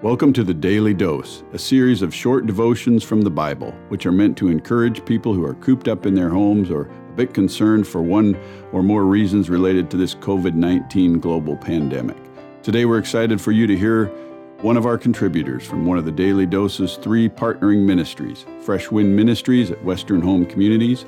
Welcome 0.00 0.32
to 0.34 0.44
the 0.44 0.54
Daily 0.54 0.94
Dose, 0.94 1.42
a 1.52 1.58
series 1.58 2.02
of 2.02 2.14
short 2.14 2.46
devotions 2.46 3.02
from 3.02 3.22
the 3.22 3.32
Bible, 3.32 3.72
which 3.88 4.06
are 4.06 4.12
meant 4.12 4.38
to 4.38 4.46
encourage 4.46 5.04
people 5.04 5.34
who 5.34 5.44
are 5.44 5.54
cooped 5.54 5.88
up 5.88 6.06
in 6.06 6.14
their 6.14 6.28
homes 6.28 6.70
or 6.70 6.82
a 6.82 7.12
bit 7.16 7.34
concerned 7.34 7.84
for 7.84 8.00
one 8.00 8.38
or 8.70 8.84
more 8.84 9.06
reasons 9.06 9.50
related 9.50 9.90
to 9.90 9.96
this 9.96 10.14
COVID 10.14 10.54
19 10.54 11.18
global 11.18 11.56
pandemic. 11.56 12.16
Today, 12.62 12.84
we're 12.84 13.00
excited 13.00 13.40
for 13.40 13.50
you 13.50 13.66
to 13.66 13.76
hear 13.76 14.06
one 14.60 14.76
of 14.76 14.86
our 14.86 14.98
contributors 14.98 15.66
from 15.66 15.84
one 15.84 15.98
of 15.98 16.04
the 16.04 16.12
Daily 16.12 16.46
Dose's 16.46 16.94
three 16.94 17.28
partnering 17.28 17.84
ministries 17.84 18.46
Fresh 18.60 18.92
Wind 18.92 19.16
Ministries 19.16 19.72
at 19.72 19.82
Western 19.82 20.20
Home 20.20 20.46
Communities, 20.46 21.06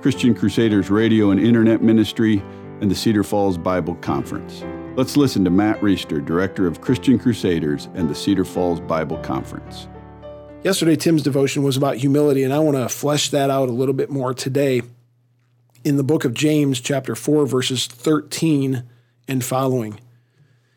Christian 0.00 0.34
Crusaders 0.34 0.88
Radio 0.88 1.32
and 1.32 1.38
Internet 1.38 1.82
Ministry, 1.82 2.42
and 2.80 2.90
the 2.90 2.94
Cedar 2.94 3.24
Falls 3.24 3.58
Bible 3.58 3.96
Conference. 3.96 4.64
Let's 4.94 5.16
listen 5.16 5.42
to 5.44 5.50
Matt 5.50 5.80
Reisetter, 5.80 6.22
Director 6.22 6.66
of 6.66 6.82
Christian 6.82 7.18
Crusaders 7.18 7.88
and 7.94 8.10
the 8.10 8.14
Cedar 8.14 8.44
Falls 8.44 8.78
Bible 8.78 9.16
Conference. 9.18 9.88
Yesterday, 10.64 10.96
Tim's 10.96 11.22
devotion 11.22 11.62
was 11.62 11.78
about 11.78 11.96
humility, 11.96 12.42
and 12.42 12.52
I 12.52 12.58
want 12.58 12.76
to 12.76 12.90
flesh 12.90 13.30
that 13.30 13.48
out 13.48 13.70
a 13.70 13.72
little 13.72 13.94
bit 13.94 14.10
more 14.10 14.34
today 14.34 14.82
in 15.82 15.96
the 15.96 16.04
book 16.04 16.26
of 16.26 16.34
James, 16.34 16.78
chapter 16.78 17.14
4, 17.14 17.46
verses 17.46 17.86
13 17.86 18.84
and 19.26 19.42
following. 19.42 19.98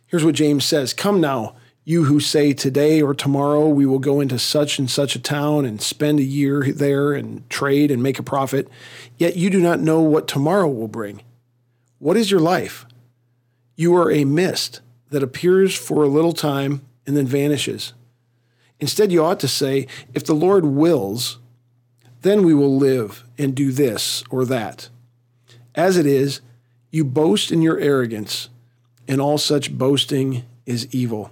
Here's 0.07 0.23
what 0.23 0.35
James 0.35 0.63
says 0.63 0.93
Come 0.93 1.19
now, 1.19 1.57
you 1.83 2.05
who 2.05 2.21
say 2.21 2.53
today 2.53 3.01
or 3.01 3.13
tomorrow 3.13 3.67
we 3.67 3.85
will 3.85 3.99
go 3.99 4.21
into 4.21 4.39
such 4.39 4.79
and 4.79 4.89
such 4.89 5.17
a 5.17 5.21
town 5.21 5.65
and 5.65 5.81
spend 5.81 6.21
a 6.21 6.23
year 6.23 6.71
there 6.71 7.11
and 7.11 7.47
trade 7.49 7.91
and 7.91 8.01
make 8.01 8.17
a 8.17 8.23
profit, 8.23 8.69
yet 9.17 9.35
you 9.35 9.49
do 9.49 9.59
not 9.59 9.81
know 9.81 9.99
what 9.99 10.25
tomorrow 10.25 10.69
will 10.69 10.87
bring. 10.87 11.21
What 11.99 12.15
is 12.15 12.31
your 12.31 12.39
life? 12.39 12.85
You 13.75 13.95
are 13.95 14.11
a 14.11 14.25
mist 14.25 14.81
that 15.09 15.23
appears 15.23 15.75
for 15.75 16.03
a 16.03 16.09
little 16.09 16.33
time 16.33 16.81
and 17.05 17.15
then 17.15 17.27
vanishes. 17.27 17.93
Instead, 18.79 19.11
you 19.11 19.23
ought 19.23 19.39
to 19.39 19.47
say, 19.47 19.87
If 20.13 20.25
the 20.25 20.33
Lord 20.33 20.65
wills, 20.65 21.39
then 22.21 22.43
we 22.43 22.53
will 22.53 22.77
live 22.77 23.23
and 23.37 23.55
do 23.55 23.71
this 23.71 24.23
or 24.29 24.45
that. 24.45 24.89
As 25.75 25.97
it 25.97 26.05
is, 26.05 26.41
you 26.89 27.03
boast 27.03 27.51
in 27.51 27.61
your 27.61 27.79
arrogance, 27.79 28.49
and 29.07 29.21
all 29.21 29.37
such 29.37 29.77
boasting 29.77 30.43
is 30.65 30.93
evil. 30.93 31.31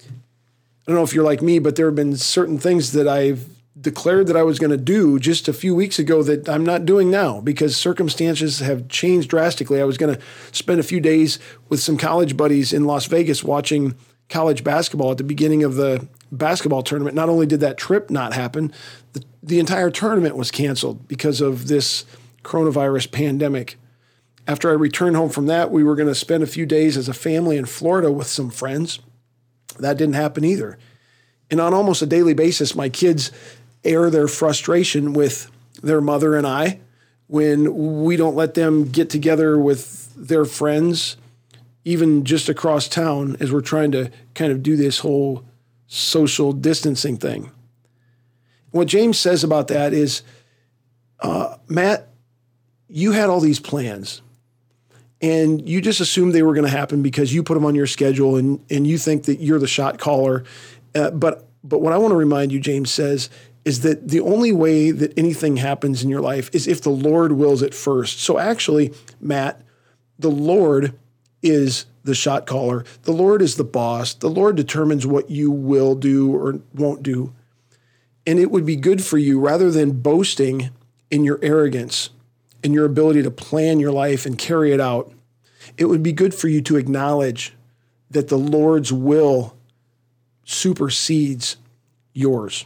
I 0.00 0.92
don't 0.92 0.96
know 0.96 1.02
if 1.02 1.14
you're 1.14 1.24
like 1.24 1.42
me, 1.42 1.58
but 1.58 1.76
there 1.76 1.86
have 1.86 1.94
been 1.94 2.16
certain 2.16 2.58
things 2.58 2.92
that 2.92 3.08
I've 3.08 3.48
declared 3.78 4.26
that 4.26 4.36
I 4.36 4.42
was 4.42 4.58
going 4.58 4.70
to 4.70 4.76
do 4.76 5.18
just 5.18 5.48
a 5.48 5.52
few 5.52 5.74
weeks 5.74 5.98
ago 5.98 6.22
that 6.22 6.48
I'm 6.48 6.64
not 6.64 6.86
doing 6.86 7.10
now 7.10 7.40
because 7.40 7.76
circumstances 7.76 8.60
have 8.60 8.88
changed 8.88 9.28
drastically. 9.28 9.80
I 9.80 9.84
was 9.84 9.98
going 9.98 10.14
to 10.14 10.22
spend 10.52 10.80
a 10.80 10.84
few 10.84 11.00
days 11.00 11.38
with 11.68 11.80
some 11.80 11.98
college 11.98 12.36
buddies 12.36 12.72
in 12.72 12.86
Las 12.86 13.06
Vegas 13.06 13.44
watching 13.44 13.94
college 14.28 14.64
basketball 14.64 15.12
at 15.12 15.18
the 15.18 15.24
beginning 15.24 15.62
of 15.62 15.74
the 15.74 16.08
basketball 16.32 16.82
tournament. 16.82 17.14
Not 17.14 17.28
only 17.28 17.46
did 17.46 17.60
that 17.60 17.76
trip 17.76 18.10
not 18.10 18.32
happen, 18.32 18.72
the, 19.12 19.22
the 19.42 19.60
entire 19.60 19.90
tournament 19.90 20.36
was 20.36 20.50
canceled 20.50 21.06
because 21.06 21.40
of 21.40 21.68
this 21.68 22.04
coronavirus 22.42 23.12
pandemic. 23.12 23.76
After 24.48 24.70
I 24.70 24.74
returned 24.74 25.16
home 25.16 25.30
from 25.30 25.46
that, 25.46 25.70
we 25.70 25.84
were 25.84 25.96
going 25.96 26.08
to 26.08 26.14
spend 26.14 26.42
a 26.42 26.48
few 26.48 26.66
days 26.66 26.96
as 26.96 27.08
a 27.08 27.14
family 27.14 27.56
in 27.56 27.66
Florida 27.66 28.10
with 28.10 28.26
some 28.26 28.50
friends. 28.50 29.00
That 29.78 29.98
didn't 29.98 30.14
happen 30.14 30.44
either. 30.44 30.78
And 31.50 31.60
on 31.60 31.74
almost 31.74 32.02
a 32.02 32.06
daily 32.06 32.34
basis, 32.34 32.74
my 32.74 32.88
kids 32.88 33.30
air 33.84 34.10
their 34.10 34.28
frustration 34.28 35.12
with 35.12 35.50
their 35.82 36.00
mother 36.00 36.34
and 36.34 36.46
I 36.46 36.80
when 37.28 38.04
we 38.04 38.16
don't 38.16 38.36
let 38.36 38.54
them 38.54 38.84
get 38.84 39.10
together 39.10 39.58
with 39.58 40.14
their 40.14 40.44
friends, 40.44 41.16
even 41.84 42.24
just 42.24 42.48
across 42.48 42.88
town, 42.88 43.36
as 43.40 43.50
we're 43.50 43.60
trying 43.60 43.90
to 43.92 44.10
kind 44.34 44.52
of 44.52 44.62
do 44.62 44.76
this 44.76 45.00
whole 45.00 45.44
social 45.86 46.52
distancing 46.52 47.16
thing. 47.16 47.50
What 48.70 48.88
James 48.88 49.18
says 49.18 49.42
about 49.42 49.68
that 49.68 49.92
is, 49.92 50.22
uh, 51.20 51.56
Matt, 51.68 52.08
you 52.88 53.12
had 53.12 53.28
all 53.28 53.40
these 53.40 53.60
plans 53.60 54.22
and 55.20 55.66
you 55.66 55.80
just 55.80 56.00
assumed 56.00 56.34
they 56.34 56.42
were 56.42 56.54
going 56.54 56.66
to 56.66 56.76
happen 56.76 57.02
because 57.02 57.32
you 57.32 57.42
put 57.42 57.54
them 57.54 57.64
on 57.64 57.74
your 57.74 57.86
schedule 57.86 58.36
and, 58.36 58.64
and 58.70 58.86
you 58.86 58.98
think 58.98 59.24
that 59.24 59.40
you're 59.40 59.58
the 59.58 59.66
shot 59.66 59.98
caller. 59.98 60.44
Uh, 60.94 61.10
but 61.10 61.48
but 61.64 61.80
what 61.80 61.92
I 61.92 61.98
want 61.98 62.12
to 62.12 62.16
remind 62.16 62.52
you, 62.52 62.60
James 62.60 62.92
says, 62.92 63.28
is 63.66 63.80
that 63.80 64.08
the 64.08 64.20
only 64.20 64.52
way 64.52 64.92
that 64.92 65.12
anything 65.18 65.56
happens 65.56 66.04
in 66.04 66.08
your 66.08 66.20
life 66.20 66.48
is 66.54 66.68
if 66.68 66.80
the 66.80 66.88
Lord 66.88 67.32
wills 67.32 67.62
it 67.62 67.74
first. 67.74 68.20
So 68.20 68.38
actually, 68.38 68.94
Matt, 69.20 69.60
the 70.20 70.30
Lord 70.30 70.96
is 71.42 71.84
the 72.04 72.14
shot 72.14 72.46
caller. 72.46 72.84
The 73.02 73.12
Lord 73.12 73.42
is 73.42 73.56
the 73.56 73.64
boss. 73.64 74.14
The 74.14 74.30
Lord 74.30 74.54
determines 74.54 75.04
what 75.04 75.30
you 75.30 75.50
will 75.50 75.96
do 75.96 76.32
or 76.32 76.60
won't 76.74 77.02
do. 77.02 77.34
And 78.24 78.38
it 78.38 78.52
would 78.52 78.64
be 78.64 78.76
good 78.76 79.02
for 79.02 79.18
you 79.18 79.40
rather 79.40 79.72
than 79.72 80.00
boasting 80.00 80.70
in 81.10 81.24
your 81.24 81.40
arrogance 81.42 82.10
and 82.62 82.72
your 82.72 82.84
ability 82.84 83.24
to 83.24 83.32
plan 83.32 83.80
your 83.80 83.92
life 83.92 84.26
and 84.26 84.38
carry 84.38 84.72
it 84.72 84.80
out. 84.80 85.12
It 85.76 85.86
would 85.86 86.04
be 86.04 86.12
good 86.12 86.34
for 86.34 86.46
you 86.46 86.62
to 86.62 86.76
acknowledge 86.76 87.52
that 88.12 88.28
the 88.28 88.38
Lord's 88.38 88.92
will 88.92 89.56
supersedes 90.44 91.56
yours. 92.12 92.64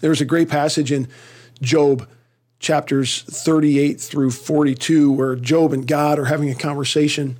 There's 0.00 0.20
a 0.20 0.24
great 0.24 0.48
passage 0.48 0.92
in 0.92 1.08
Job 1.60 2.08
chapters 2.58 3.22
38 3.22 4.00
through 4.00 4.30
42 4.30 5.12
where 5.12 5.36
Job 5.36 5.72
and 5.72 5.86
God 5.86 6.18
are 6.18 6.24
having 6.24 6.50
a 6.50 6.54
conversation. 6.54 7.38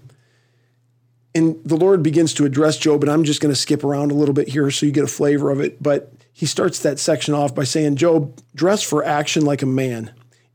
And 1.35 1.57
the 1.65 1.77
Lord 1.77 2.03
begins 2.03 2.35
to 2.35 2.45
address 2.45 2.79
Job, 2.79 3.03
and 3.03 3.11
I'm 3.11 3.25
just 3.25 3.41
going 3.41 3.53
to 3.53 3.61
skip 3.61 3.85
around 3.85 4.11
a 4.11 4.15
little 4.15 4.35
bit 4.35 4.49
here 4.49 4.71
so 4.71 4.87
you 4.87 4.93
get 4.93 5.05
a 5.05 5.09
flavor 5.09 5.51
of 5.51 5.61
it. 5.61 5.83
But 5.83 6.13
he 6.33 6.47
starts 6.47 6.81
that 6.81 6.99
section 6.99 7.35
off 7.35 7.55
by 7.55 7.65
saying, 7.65 7.97
Job, 7.97 8.41
dress 8.55 8.83
for 8.83 9.05
action 9.05 9.45
like 9.45 9.63
a 9.63 9.67
man, 9.67 10.13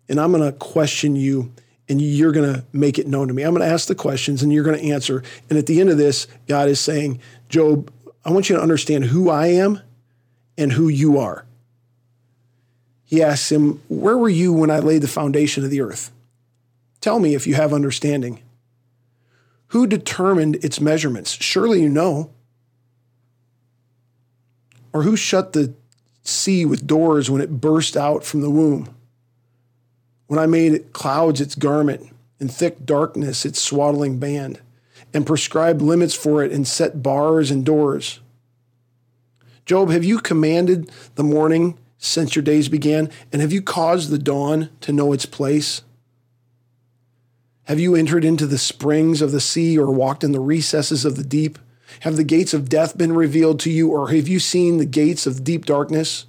and 0.10 0.20
I'm 0.20 0.32
going 0.32 0.44
to 0.44 0.58
question 0.58 1.16
you, 1.16 1.54
and 1.88 2.02
you're 2.02 2.32
going 2.32 2.54
to 2.54 2.66
make 2.74 2.98
it 2.98 3.08
known 3.08 3.28
to 3.28 3.34
me. 3.34 3.44
I'm 3.44 3.54
going 3.54 3.66
to 3.66 3.74
ask 3.74 3.88
the 3.88 3.96
questions, 3.96 4.42
and 4.42 4.52
you're 4.52 4.64
going 4.64 4.80
to 4.80 4.90
answer. 4.90 5.24
And 5.50 5.60
at 5.60 5.68
the 5.68 5.80
end 5.80 5.90
of 5.90 5.98
this, 5.98 6.28
God 6.48 6.68
is 6.70 6.80
saying, 6.80 7.20
Job, 7.50 7.92
I 8.26 8.32
want 8.32 8.50
you 8.50 8.56
to 8.56 8.62
understand 8.62 9.06
who 9.06 9.30
I 9.30 9.48
am 9.48 9.80
and 10.58 10.72
who 10.72 10.88
you 10.88 11.18
are 11.20 11.46
he 13.14 13.22
asks 13.22 13.52
him, 13.52 13.80
Where 13.90 14.18
were 14.18 14.28
you 14.28 14.52
when 14.52 14.72
I 14.72 14.80
laid 14.80 15.04
the 15.04 15.08
foundation 15.08 15.64
of 15.64 15.70
the 15.70 15.82
earth? 15.82 16.10
Tell 17.00 17.20
me 17.20 17.36
if 17.36 17.46
you 17.46 17.54
have 17.54 17.72
understanding. 17.72 18.42
Who 19.68 19.86
determined 19.86 20.56
its 20.66 20.82
measurements? 20.82 21.38
Surely 21.40 21.84
you 21.84 21.90
know. 21.90 22.32
Or 24.94 25.04
who 25.04 25.16
shut 25.16 25.54
the 25.54 25.76
sea 26.24 26.66
with 26.66 26.88
doors 26.88 27.30
when 27.30 27.40
it 27.40 27.62
burst 27.62 27.96
out 27.96 28.24
from 28.24 28.42
the 28.42 28.50
womb? 28.50 28.96
When 30.26 30.40
I 30.40 30.48
made 30.48 30.92
clouds 30.92 31.40
its 31.40 31.54
garment, 31.54 32.10
and 32.40 32.52
thick 32.52 32.84
darkness 32.84 33.46
its 33.46 33.62
swaddling 33.62 34.18
band, 34.18 34.60
and 35.14 35.24
prescribed 35.24 35.84
limits 35.84 36.16
for 36.16 36.44
it, 36.44 36.52
and 36.52 36.68
set 36.68 37.04
bars 37.04 37.52
and 37.52 37.64
doors? 37.64 38.22
Job, 39.68 39.92
have 39.92 40.04
you 40.04 40.18
commanded 40.18 40.92
the 41.14 41.24
morning 41.24 41.78
since 42.04 42.36
your 42.36 42.44
days 42.44 42.68
began? 42.68 43.10
And 43.32 43.42
have 43.42 43.54
you 43.54 43.62
caused 43.62 44.10
the 44.10 44.20
dawn 44.20 44.70
to 44.82 44.92
know 44.92 45.14
its 45.14 45.26
place? 45.26 45.84
Have 47.64 47.80
you 47.80 47.96
entered 47.96 48.26
into 48.26 48.46
the 48.46 48.58
springs 48.58 49.22
of 49.22 49.32
the 49.32 49.40
sea 49.40 49.80
or 49.80 49.90
walked 49.90 50.24
in 50.24 50.34
the 50.34 50.42
recesses 50.42 51.06
of 51.06 51.16
the 51.16 51.24
deep? 51.24 51.58
Have 52.02 52.18
the 52.18 52.24
gates 52.24 52.54
of 52.54 52.68
death 52.68 52.98
been 52.98 53.14
revealed 53.14 53.60
to 53.62 53.70
you, 53.70 53.90
or 53.90 54.10
have 54.10 54.28
you 54.28 54.40
seen 54.40 54.78
the 54.78 54.86
gates 54.86 55.26
of 55.26 55.44
deep 55.44 55.66
darkness? 55.66 56.26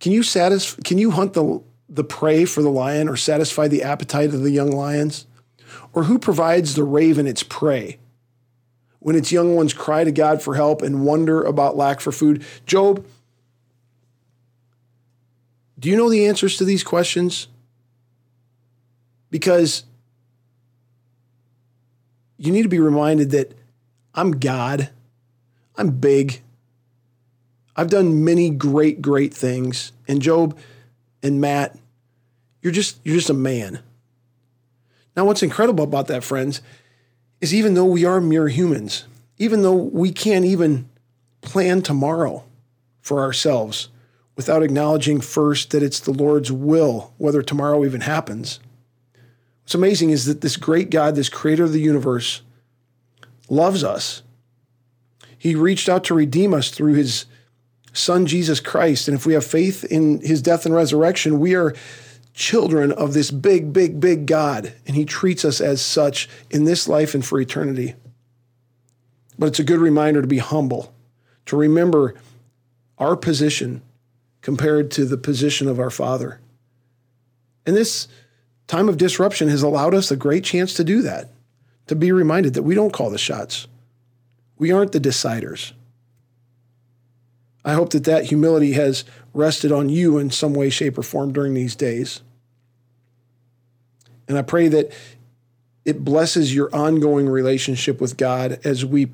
Can 0.00 0.12
you 0.12 0.22
satisfy, 0.22 0.80
can 0.82 0.98
you 0.98 1.10
hunt 1.10 1.34
the, 1.34 1.62
the 1.88 2.04
prey 2.04 2.44
for 2.44 2.62
the 2.62 2.70
lion 2.70 3.08
or 3.08 3.16
satisfy 3.16 3.68
the 3.68 3.82
appetite 3.82 4.32
of 4.32 4.42
the 4.42 4.50
young 4.50 4.70
lions? 4.70 5.26
Or 5.92 6.04
who 6.04 6.18
provides 6.18 6.74
the 6.74 6.84
raven 6.84 7.26
its 7.26 7.42
prey? 7.42 7.98
When 9.02 9.16
its 9.16 9.32
young 9.32 9.56
ones 9.56 9.74
cry 9.74 10.04
to 10.04 10.12
God 10.12 10.40
for 10.40 10.54
help 10.54 10.80
and 10.80 11.04
wonder 11.04 11.42
about 11.42 11.76
lack 11.76 12.00
for 12.00 12.12
food. 12.12 12.44
Job, 12.66 13.04
do 15.78 15.88
you 15.88 15.96
know 15.96 16.08
the 16.08 16.26
answers 16.26 16.56
to 16.58 16.64
these 16.64 16.84
questions? 16.84 17.48
Because 19.30 19.82
you 22.38 22.52
need 22.52 22.62
to 22.62 22.68
be 22.68 22.78
reminded 22.78 23.32
that 23.32 23.52
I'm 24.14 24.38
God, 24.38 24.90
I'm 25.76 25.90
big. 25.90 26.40
I've 27.74 27.90
done 27.90 28.24
many 28.24 28.50
great, 28.50 29.02
great 29.02 29.34
things. 29.34 29.90
And 30.06 30.22
Job 30.22 30.56
and 31.22 31.40
Matt, 31.40 31.76
you're 32.60 32.72
just 32.72 33.00
you're 33.02 33.16
just 33.16 33.30
a 33.30 33.34
man. 33.34 33.80
Now, 35.16 35.24
what's 35.24 35.42
incredible 35.42 35.84
about 35.84 36.06
that, 36.06 36.22
friends, 36.22 36.62
is 37.42 37.52
even 37.52 37.74
though 37.74 37.84
we 37.84 38.04
are 38.04 38.20
mere 38.20 38.48
humans, 38.48 39.04
even 39.36 39.62
though 39.62 39.74
we 39.74 40.12
can't 40.12 40.44
even 40.44 40.88
plan 41.42 41.82
tomorrow 41.82 42.44
for 43.02 43.20
ourselves 43.20 43.88
without 44.36 44.62
acknowledging 44.62 45.20
first 45.20 45.72
that 45.72 45.82
it's 45.82 46.00
the 46.00 46.12
Lord's 46.12 46.52
will 46.52 47.12
whether 47.18 47.42
tomorrow 47.42 47.84
even 47.84 48.02
happens. 48.02 48.60
What's 49.64 49.74
amazing 49.74 50.10
is 50.10 50.24
that 50.26 50.40
this 50.40 50.56
great 50.56 50.88
God, 50.88 51.16
this 51.16 51.28
creator 51.28 51.64
of 51.64 51.72
the 51.72 51.80
universe, 51.80 52.42
loves 53.50 53.82
us. 53.82 54.22
He 55.36 55.56
reached 55.56 55.88
out 55.88 56.04
to 56.04 56.14
redeem 56.14 56.54
us 56.54 56.70
through 56.70 56.94
his 56.94 57.26
son, 57.92 58.26
Jesus 58.26 58.60
Christ. 58.60 59.08
And 59.08 59.16
if 59.16 59.26
we 59.26 59.34
have 59.34 59.44
faith 59.44 59.82
in 59.84 60.20
his 60.20 60.40
death 60.40 60.64
and 60.64 60.74
resurrection, 60.74 61.40
we 61.40 61.56
are 61.56 61.74
children 62.34 62.92
of 62.92 63.12
this 63.14 63.30
big, 63.30 63.72
big, 63.72 64.00
big 64.00 64.26
God. 64.26 64.72
And 64.86 64.96
he 64.96 65.04
treats 65.04 65.44
us 65.44 65.60
as 65.60 65.82
such 65.82 66.28
in 66.50 66.64
this 66.64 66.88
life 66.88 67.14
and 67.14 67.24
for 67.24 67.40
eternity. 67.40 67.94
But 69.38 69.46
it's 69.46 69.58
a 69.58 69.64
good 69.64 69.80
reminder 69.80 70.20
to 70.20 70.28
be 70.28 70.38
humble, 70.38 70.94
to 71.46 71.56
remember 71.56 72.14
our 72.98 73.16
position 73.16 73.82
compared 74.40 74.90
to 74.92 75.04
the 75.04 75.16
position 75.16 75.68
of 75.68 75.78
our 75.78 75.90
Father. 75.90 76.40
And 77.66 77.76
this 77.76 78.08
time 78.66 78.88
of 78.88 78.96
disruption 78.96 79.48
has 79.48 79.62
allowed 79.62 79.94
us 79.94 80.10
a 80.10 80.16
great 80.16 80.44
chance 80.44 80.74
to 80.74 80.84
do 80.84 81.02
that, 81.02 81.30
to 81.86 81.94
be 81.94 82.12
reminded 82.12 82.54
that 82.54 82.62
we 82.62 82.74
don't 82.74 82.92
call 82.92 83.10
the 83.10 83.18
shots. 83.18 83.66
We 84.58 84.72
aren't 84.72 84.92
the 84.92 85.00
deciders. 85.00 85.72
I 87.64 87.74
hope 87.74 87.90
that 87.90 88.04
that 88.04 88.26
humility 88.26 88.72
has 88.72 89.04
rested 89.32 89.70
on 89.70 89.88
you 89.88 90.18
in 90.18 90.30
some 90.30 90.54
way, 90.54 90.68
shape, 90.70 90.98
or 90.98 91.02
form 91.02 91.32
during 91.32 91.54
these 91.54 91.76
days. 91.76 92.22
And 94.28 94.36
I 94.36 94.42
pray 94.42 94.68
that 94.68 94.92
it 95.84 96.04
blesses 96.04 96.54
your 96.54 96.74
ongoing 96.74 97.28
relationship 97.28 98.00
with 98.00 98.16
God 98.16 98.60
as 98.64 98.84
we 98.84 99.10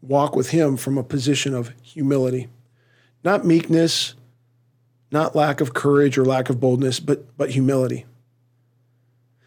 walk 0.00 0.34
with 0.34 0.50
Him 0.50 0.76
from 0.76 0.98
a 0.98 1.04
position 1.04 1.54
of 1.54 1.72
humility. 1.82 2.48
Not 3.24 3.44
meekness, 3.44 4.14
not 5.10 5.36
lack 5.36 5.60
of 5.60 5.74
courage 5.74 6.18
or 6.18 6.24
lack 6.24 6.50
of 6.50 6.58
boldness, 6.58 7.00
but, 7.00 7.36
but 7.36 7.50
humility. 7.50 8.06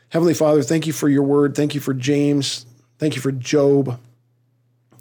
Heavenly 0.09 0.33
Father, 0.33 0.61
thank 0.61 0.87
you 0.87 0.93
for 0.93 1.09
your 1.09 1.23
word. 1.23 1.55
Thank 1.55 1.75
you 1.75 1.81
for 1.81 1.93
James. 1.93 2.65
Thank 2.99 3.15
you 3.15 3.21
for 3.21 3.31
Job. 3.31 3.99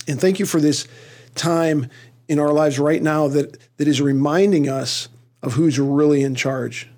And 0.09 0.20
thank 0.20 0.38
you 0.38 0.47
for 0.47 0.61
this 0.61 0.88
time 1.35 1.88
in 2.29 2.38
our 2.38 2.53
lives 2.53 2.79
right 2.79 3.03
now 3.03 3.29
that, 3.29 3.59
that 3.76 3.88
is 3.88 4.00
reminding 4.00 4.69
us 4.69 5.09
of 5.43 5.55
who's 5.55 5.79
really 5.79 6.23
in 6.23 6.35
charge 6.35 6.88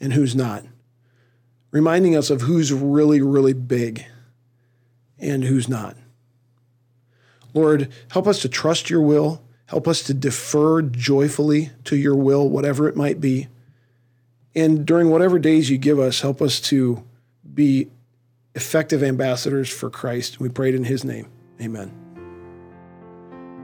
and 0.00 0.12
who's 0.12 0.34
not. 0.34 0.64
Reminding 1.70 2.16
us 2.16 2.30
of 2.30 2.42
who's 2.42 2.72
really, 2.72 3.20
really 3.20 3.52
big 3.52 4.04
and 5.18 5.44
who's 5.44 5.68
not. 5.68 5.96
Lord, 7.52 7.92
help 8.10 8.26
us 8.26 8.40
to 8.42 8.48
trust 8.48 8.90
your 8.90 9.00
will. 9.00 9.42
Help 9.66 9.88
us 9.88 10.02
to 10.04 10.14
defer 10.14 10.82
joyfully 10.82 11.70
to 11.84 11.96
your 11.96 12.14
will, 12.14 12.48
whatever 12.48 12.88
it 12.88 12.96
might 12.96 13.20
be. 13.20 13.48
And 14.54 14.86
during 14.86 15.10
whatever 15.10 15.38
days 15.38 15.70
you 15.70 15.78
give 15.78 15.98
us, 15.98 16.20
help 16.20 16.40
us 16.40 16.60
to 16.62 17.04
be 17.54 17.88
effective 18.54 19.02
ambassadors 19.02 19.68
for 19.68 19.90
Christ. 19.90 20.38
We 20.38 20.48
prayed 20.48 20.74
in 20.74 20.84
his 20.84 21.04
name. 21.04 21.28
Amen. 21.60 22.03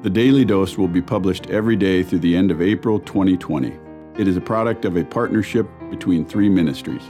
The 0.02 0.10
Daily 0.10 0.44
Dose 0.44 0.78
will 0.78 0.88
be 0.88 1.02
published 1.02 1.50
every 1.50 1.76
day 1.76 2.02
through 2.02 2.20
the 2.20 2.34
end 2.34 2.50
of 2.50 2.62
April 2.62 2.98
2020. 3.00 3.78
It 4.18 4.26
is 4.26 4.36
a 4.36 4.40
product 4.40 4.84
of 4.84 4.96
a 4.96 5.04
partnership 5.04 5.68
between 5.90 6.24
three 6.24 6.48
ministries. 6.48 7.02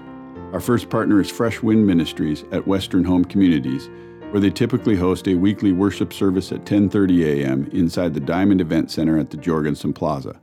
Our 0.53 0.61
first 0.61 0.91
partner 0.91 1.21
is 1.21 1.31
Fresh 1.31 1.63
Wind 1.63 1.87
Ministries 1.87 2.45
at 2.51 2.67
Western 2.67 3.05
Home 3.05 3.25
Communities 3.25 3.89
where 4.31 4.41
they 4.41 4.51
typically 4.51 4.97
host 4.97 5.27
a 5.27 5.35
weekly 5.35 5.73
worship 5.73 6.13
service 6.13 6.53
at 6.53 6.65
10:30 6.65 7.25
a.m. 7.25 7.69
inside 7.73 8.15
the 8.15 8.21
Diamond 8.21 8.61
Event 8.61 8.91
Center 8.91 9.19
at 9.19 9.31
the 9.31 9.37
Jorgensen 9.37 9.93
Plaza. 9.93 10.41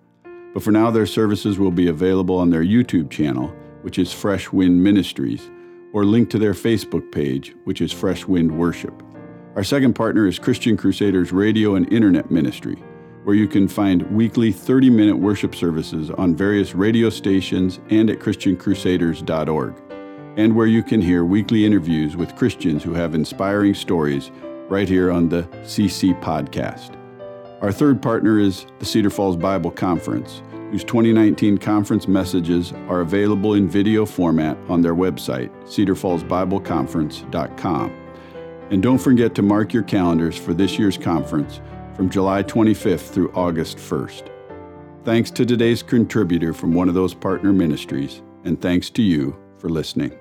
But 0.53 0.63
for 0.63 0.71
now 0.71 0.91
their 0.91 1.05
services 1.05 1.57
will 1.57 1.71
be 1.71 1.87
available 1.87 2.37
on 2.37 2.49
their 2.49 2.63
YouTube 2.63 3.09
channel, 3.09 3.53
which 3.81 3.97
is 3.97 4.11
Fresh 4.11 4.51
Wind 4.51 4.83
Ministries, 4.83 5.49
or 5.93 6.03
linked 6.03 6.31
to 6.33 6.39
their 6.39 6.53
Facebook 6.53 7.11
page, 7.11 7.55
which 7.63 7.81
is 7.81 7.91
Fresh 7.93 8.25
Wind 8.25 8.57
Worship. 8.57 9.01
Our 9.57 9.63
second 9.63 9.95
partner 9.95 10.27
is 10.27 10.37
Christian 10.37 10.77
Crusaders 10.77 11.31
Radio 11.31 11.73
and 11.73 11.91
Internet 11.91 12.29
Ministry, 12.29 12.75
where 13.23 13.35
you 13.35 13.47
can 13.47 13.67
find 13.67 14.03
weekly 14.15 14.51
30 14.51 14.91
minute 14.91 15.17
worship 15.17 15.55
services 15.55 16.11
on 16.11 16.35
various 16.35 16.75
radio 16.75 17.09
stations 17.09 17.79
and 17.89 18.11
at 18.11 18.19
ChristianCrusaders.org 18.19 19.73
and 20.37 20.55
where 20.55 20.67
you 20.67 20.83
can 20.83 21.01
hear 21.01 21.25
weekly 21.25 21.65
interviews 21.65 22.15
with 22.15 22.35
Christians 22.35 22.83
who 22.83 22.93
have 22.93 23.15
inspiring 23.15 23.73
stories 23.73 24.29
right 24.69 24.87
here 24.87 25.09
on 25.09 25.27
the 25.27 25.41
CC 25.63 26.13
Podcast. 26.21 26.95
Our 27.63 27.71
third 27.71 27.99
partner 27.99 28.37
is 28.37 28.67
the 28.77 28.85
Cedar 28.85 29.09
Falls 29.09 29.37
Bible 29.37 29.71
Conference, 29.71 30.43
whose 30.69 30.83
2019 30.83 31.57
conference 31.57 32.07
messages 32.07 32.73
are 32.89 33.01
available 33.01 33.55
in 33.55 33.67
video 33.67 34.05
format 34.05 34.55
on 34.69 34.83
their 34.83 34.93
website, 34.93 35.49
cedarfallsbibleconference.com. 35.63 38.06
And 38.69 38.83
don't 38.83 38.97
forget 38.97 39.33
to 39.35 39.41
mark 39.41 39.73
your 39.73 39.83
calendars 39.83 40.37
for 40.37 40.53
this 40.53 40.77
year's 40.77 40.97
conference 40.97 41.61
from 41.95 42.09
July 42.09 42.43
25th 42.43 43.09
through 43.09 43.31
August 43.33 43.77
1st. 43.77 44.29
Thanks 45.03 45.31
to 45.31 45.45
today's 45.45 45.81
contributor 45.81 46.53
from 46.53 46.73
one 46.73 46.89
of 46.89 46.95
those 46.95 47.13
partner 47.13 47.53
ministries, 47.53 48.21
and 48.43 48.61
thanks 48.61 48.89
to 48.91 49.01
you 49.01 49.37
for 49.57 49.69
listening. 49.69 50.11